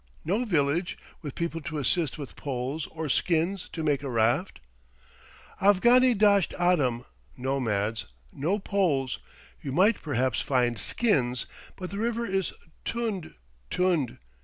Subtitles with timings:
[0.25, 4.59] "No village, with people to assist with poles or skins to make a raft?"
[5.61, 7.05] "Afghani dasht adam
[7.37, 9.19] (nomads), no poles;
[9.61, 11.45] you might perhaps find skins;
[11.75, 12.51] but the river is
[12.83, 13.35] tund
[13.69, 14.17] t u n d!